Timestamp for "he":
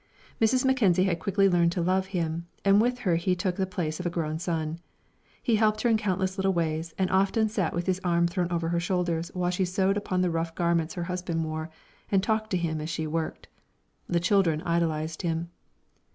3.17-3.35, 5.43-5.57